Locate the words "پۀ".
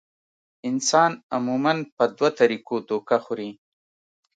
1.95-2.05